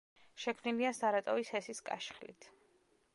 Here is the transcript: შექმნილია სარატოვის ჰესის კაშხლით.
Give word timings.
შექმნილია 0.43 0.93
სარატოვის 0.99 1.51
ჰესის 1.57 1.83
კაშხლით. 1.91 2.49